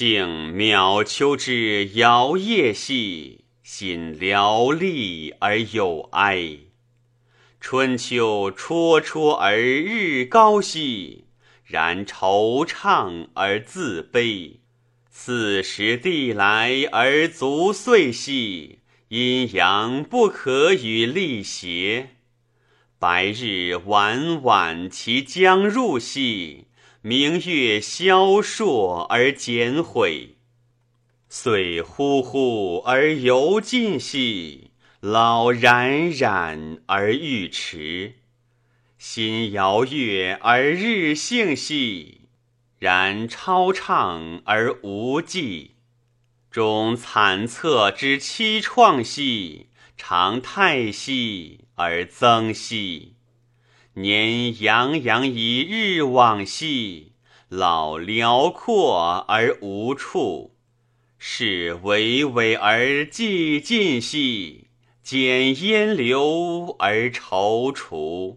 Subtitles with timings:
[0.00, 6.56] 敬渺秋之摇曳兮，心寥丽而有哀。
[7.60, 11.26] 春秋绰绰而日高兮，
[11.66, 14.60] 然惆怅而自悲。
[15.10, 18.78] 四时地来而足岁兮，
[19.08, 22.12] 阴阳不可与力邪。
[22.98, 26.68] 白日晚晚其将入兮，
[27.02, 30.36] 明月消烁而减毁。
[31.30, 38.16] 岁忽忽而犹尽兮，老冉冉而欲迟。
[38.98, 42.28] 心摇月而日幸兮，
[42.78, 45.76] 然超畅而无际。
[46.50, 53.14] 终惨恻之凄怆兮，常叹息而增息。
[53.94, 57.12] 年洋洋以日往兮，
[57.48, 60.54] 老辽阔而无处。
[61.18, 64.68] 是巍巍而寂尽兮，
[65.02, 68.36] 减烟流而踌躇。